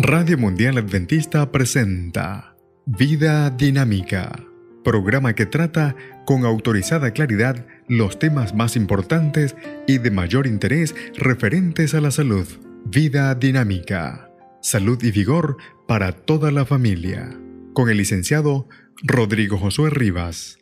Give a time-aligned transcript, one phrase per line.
[0.00, 2.54] Radio Mundial Adventista presenta
[2.86, 4.44] Vida Dinámica,
[4.84, 9.56] programa que trata con autorizada claridad los temas más importantes
[9.88, 12.46] y de mayor interés referentes a la salud.
[12.84, 14.30] Vida Dinámica,
[14.62, 15.56] salud y vigor
[15.88, 17.36] para toda la familia,
[17.72, 18.68] con el licenciado
[19.02, 20.60] Rodrigo Josué Rivas.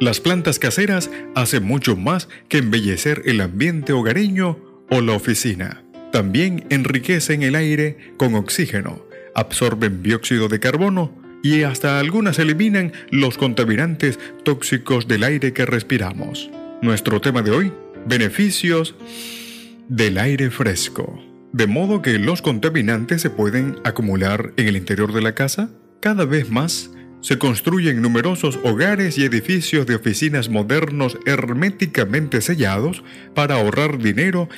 [0.00, 4.58] Las plantas caseras hacen mucho más que embellecer el ambiente hogareño
[4.90, 5.82] o la oficina
[6.12, 9.04] también enriquecen el aire con oxígeno,
[9.34, 11.12] absorben dióxido de carbono
[11.42, 16.50] y hasta algunas eliminan los contaminantes tóxicos del aire que respiramos.
[16.82, 17.72] Nuestro tema de hoy,
[18.06, 18.94] beneficios
[19.88, 21.22] del aire fresco.
[21.52, 25.70] De modo que los contaminantes se pueden acumular en el interior de la casa.
[26.00, 33.02] Cada vez más se construyen numerosos hogares y edificios de oficinas modernos herméticamente sellados
[33.34, 34.48] para ahorrar dinero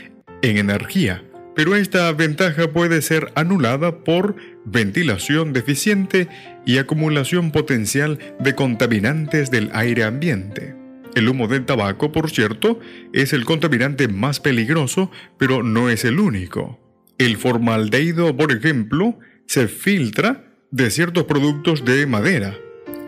[0.42, 6.28] en energía pero esta ventaja puede ser anulada por ventilación deficiente
[6.64, 10.74] y acumulación potencial de contaminantes del aire ambiente.
[11.14, 12.78] El humo del tabaco, por cierto,
[13.12, 16.78] es el contaminante más peligroso, pero no es el único.
[17.18, 22.56] El formaldehído, por ejemplo, se filtra de ciertos productos de madera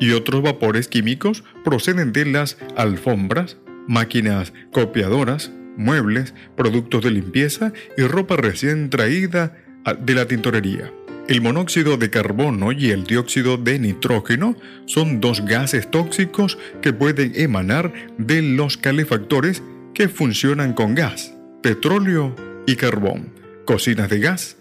[0.00, 8.02] y otros vapores químicos proceden de las alfombras, máquinas copiadoras, muebles, productos de limpieza y
[8.02, 9.56] ropa recién traída
[10.00, 10.92] de la tintorería.
[11.28, 14.56] El monóxido de carbono y el dióxido de nitrógeno
[14.86, 19.62] son dos gases tóxicos que pueden emanar de los calefactores
[19.94, 22.34] que funcionan con gas, petróleo
[22.66, 23.32] y carbón,
[23.66, 24.56] cocinas de gas,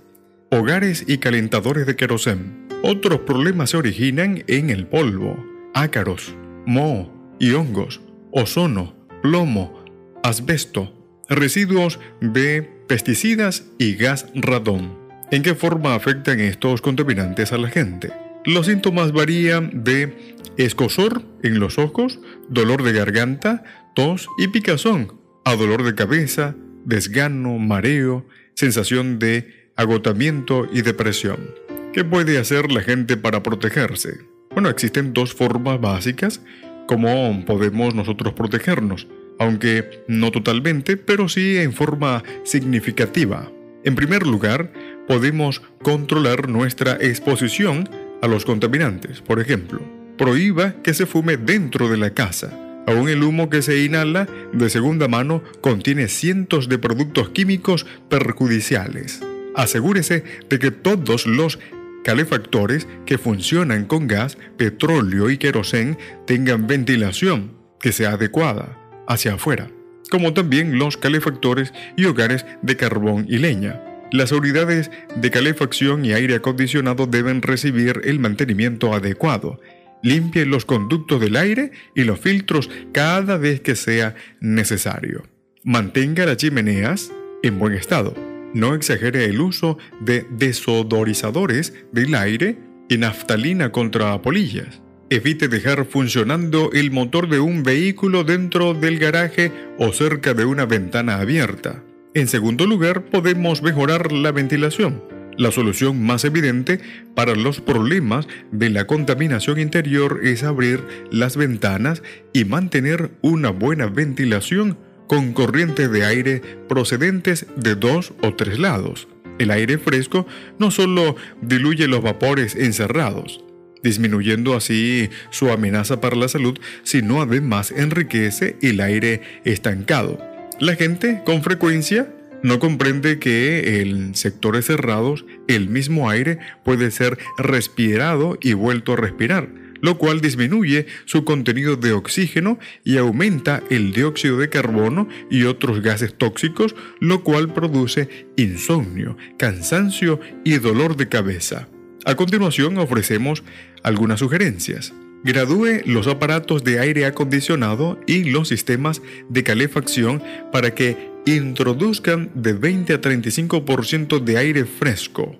[0.51, 2.67] hogares y calentadores de querosén.
[2.83, 9.83] Otros problemas se originan en el polvo, ácaros, moho y hongos, ozono, plomo,
[10.23, 11.00] asbesto,
[11.31, 14.97] residuos de pesticidas y gas radón.
[15.31, 18.11] ¿En qué forma afectan estos contaminantes a la gente?
[18.43, 22.19] Los síntomas varían de escosor en los ojos,
[22.49, 23.63] dolor de garganta,
[23.95, 25.13] tos y picazón,
[25.45, 31.55] a dolor de cabeza, desgano, mareo, sensación de agotamiento y depresión.
[31.93, 34.17] ¿Qué puede hacer la gente para protegerse?
[34.51, 36.41] Bueno, existen dos formas básicas
[36.87, 39.07] como podemos nosotros protegernos
[39.41, 43.51] aunque no totalmente, pero sí en forma significativa.
[43.83, 44.71] En primer lugar,
[45.07, 47.89] podemos controlar nuestra exposición
[48.21, 49.19] a los contaminantes.
[49.21, 49.81] Por ejemplo,
[50.15, 52.55] prohíba que se fume dentro de la casa.
[52.85, 59.21] Aún el humo que se inhala de segunda mano contiene cientos de productos químicos perjudiciales.
[59.55, 61.57] Asegúrese de que todos los
[62.03, 65.97] calefactores que funcionan con gas, petróleo y querosén
[66.27, 68.80] tengan ventilación que sea adecuada
[69.11, 69.69] hacia afuera,
[70.09, 73.81] como también los calefactores y hogares de carbón y leña.
[74.11, 79.59] Las unidades de calefacción y aire acondicionado deben recibir el mantenimiento adecuado.
[80.03, 85.23] Limpie los conductos del aire y los filtros cada vez que sea necesario.
[85.63, 87.11] Mantenga las chimeneas
[87.43, 88.13] en buen estado.
[88.53, 92.57] No exagere el uso de desodorizadores del aire
[92.89, 94.81] y naftalina contra polillas.
[95.11, 100.65] Evite dejar funcionando el motor de un vehículo dentro del garaje o cerca de una
[100.65, 101.83] ventana abierta.
[102.13, 105.03] En segundo lugar, podemos mejorar la ventilación.
[105.37, 106.79] La solución más evidente
[107.13, 113.87] para los problemas de la contaminación interior es abrir las ventanas y mantener una buena
[113.87, 119.09] ventilación con corrientes de aire procedentes de dos o tres lados.
[119.39, 120.25] El aire fresco
[120.57, 123.43] no solo diluye los vapores encerrados,
[123.83, 130.19] disminuyendo así su amenaza para la salud, sino además enriquece el aire estancado.
[130.59, 132.13] La gente con frecuencia
[132.43, 138.97] no comprende que en sectores cerrados el mismo aire puede ser respirado y vuelto a
[138.97, 139.49] respirar,
[139.81, 145.81] lo cual disminuye su contenido de oxígeno y aumenta el dióxido de carbono y otros
[145.81, 151.67] gases tóxicos, lo cual produce insomnio, cansancio y dolor de cabeza.
[152.05, 153.43] A continuación ofrecemos
[153.83, 154.93] algunas sugerencias.
[155.23, 162.53] Gradúe los aparatos de aire acondicionado y los sistemas de calefacción para que introduzcan de
[162.53, 165.37] 20 a 35% de aire fresco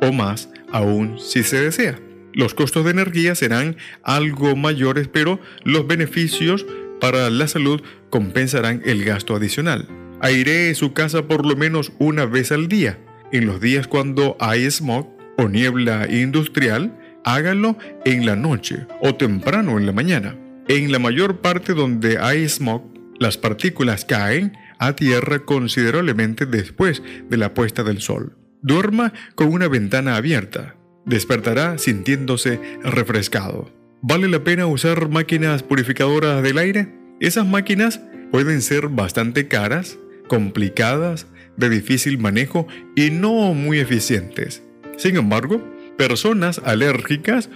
[0.00, 1.98] o más aún si se desea.
[2.32, 6.64] Los costos de energía serán algo mayores, pero los beneficios
[7.00, 9.88] para la salud compensarán el gasto adicional.
[10.20, 12.98] Airee su casa por lo menos una vez al día.
[13.32, 19.78] En los días cuando hay smog, o niebla industrial, hágalo en la noche o temprano
[19.78, 20.36] en la mañana.
[20.68, 22.82] En la mayor parte donde hay smog,
[23.18, 28.36] las partículas caen a tierra considerablemente después de la puesta del sol.
[28.62, 30.76] Duerma con una ventana abierta.
[31.04, 33.70] Despertará sintiéndose refrescado.
[34.00, 36.94] ¿Vale la pena usar máquinas purificadoras del aire?
[37.20, 38.00] Esas máquinas
[38.30, 39.98] pueden ser bastante caras,
[40.28, 41.26] complicadas,
[41.56, 42.66] de difícil manejo
[42.96, 44.62] y no muy eficientes.
[44.96, 45.62] Sin embargo,
[45.96, 47.50] personas alérgicas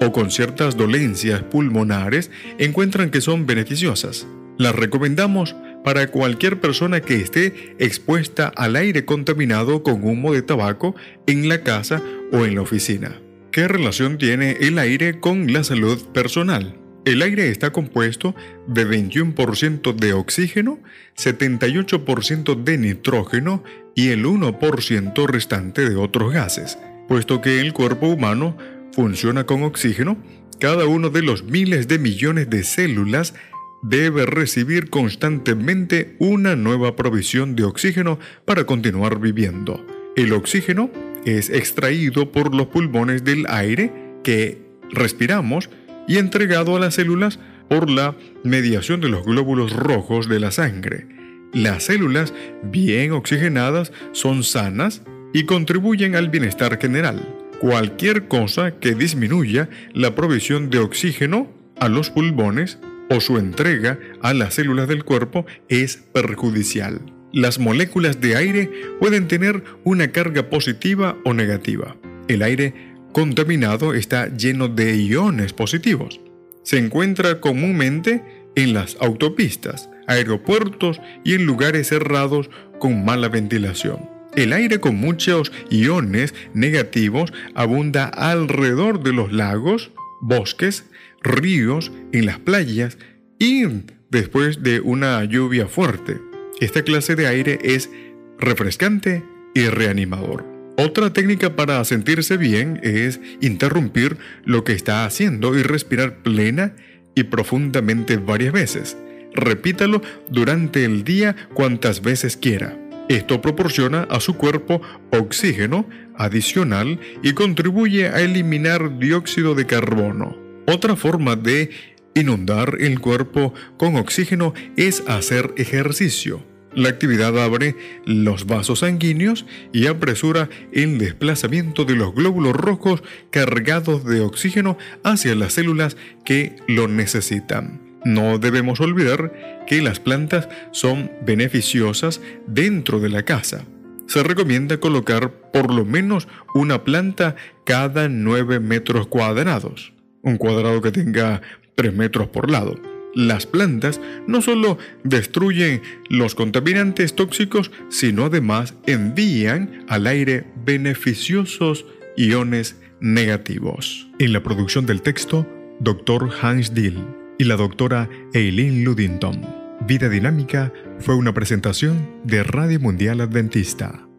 [0.00, 4.26] o con ciertas dolencias pulmonares encuentran que son beneficiosas.
[4.58, 5.54] Las recomendamos
[5.84, 10.94] para cualquier persona que esté expuesta al aire contaminado con humo de tabaco
[11.26, 12.02] en la casa
[12.32, 13.20] o en la oficina.
[13.50, 16.76] ¿Qué relación tiene el aire con la salud personal?
[17.04, 18.34] El aire está compuesto
[18.66, 20.80] de 21% de oxígeno,
[21.16, 23.64] 78% de nitrógeno
[23.94, 26.78] y el 1% restante de otros gases.
[27.08, 28.56] Puesto que el cuerpo humano
[28.92, 30.18] funciona con oxígeno,
[30.58, 33.34] cada uno de los miles de millones de células
[33.82, 39.84] debe recibir constantemente una nueva provisión de oxígeno para continuar viviendo.
[40.16, 40.90] El oxígeno
[41.24, 43.90] es extraído por los pulmones del aire
[44.22, 44.58] que
[44.90, 45.70] respiramos
[46.06, 47.38] y entregado a las células
[47.68, 51.06] por la mediación de los glóbulos rojos de la sangre.
[51.52, 52.32] Las células
[52.62, 55.02] bien oxigenadas son sanas
[55.32, 57.36] y contribuyen al bienestar general.
[57.60, 61.48] Cualquier cosa que disminuya la provisión de oxígeno
[61.78, 62.78] a los pulmones
[63.10, 67.00] o su entrega a las células del cuerpo es perjudicial.
[67.32, 71.96] Las moléculas de aire pueden tener una carga positiva o negativa.
[72.28, 76.20] El aire contaminado está lleno de iones positivos.
[76.62, 78.22] Se encuentra comúnmente
[78.54, 84.08] en las autopistas, aeropuertos y en lugares cerrados con mala ventilación.
[84.36, 89.90] El aire con muchos iones negativos abunda alrededor de los lagos,
[90.20, 90.84] bosques,
[91.22, 92.98] ríos, en las playas
[93.38, 93.64] y
[94.10, 96.20] después de una lluvia fuerte.
[96.60, 97.90] Esta clase de aire es
[98.38, 99.24] refrescante
[99.54, 100.49] y reanimador.
[100.82, 104.16] Otra técnica para sentirse bien es interrumpir
[104.46, 106.74] lo que está haciendo y respirar plena
[107.14, 108.96] y profundamente varias veces.
[109.34, 110.00] Repítalo
[110.30, 112.78] durante el día cuantas veces quiera.
[113.10, 114.80] Esto proporciona a su cuerpo
[115.10, 115.86] oxígeno
[116.16, 120.34] adicional y contribuye a eliminar dióxido de carbono.
[120.66, 121.68] Otra forma de
[122.14, 126.49] inundar el cuerpo con oxígeno es hacer ejercicio.
[126.74, 127.74] La actividad abre
[128.04, 135.34] los vasos sanguíneos y apresura el desplazamiento de los glóbulos rojos cargados de oxígeno hacia
[135.34, 137.80] las células que lo necesitan.
[138.04, 143.64] No debemos olvidar que las plantas son beneficiosas dentro de la casa.
[144.06, 149.92] Se recomienda colocar por lo menos una planta cada 9 metros cuadrados.
[150.22, 151.42] Un cuadrado que tenga
[151.74, 152.89] 3 metros por lado.
[153.14, 161.86] Las plantas no solo destruyen los contaminantes tóxicos, sino además envían al aire beneficiosos
[162.16, 164.08] iones negativos.
[164.18, 165.46] En la producción del texto,
[165.80, 166.30] Dr.
[166.42, 166.98] Hans Dill
[167.38, 169.40] y la doctora Eileen Ludington.
[169.86, 174.09] Vida Dinámica fue una presentación de Radio Mundial Adventista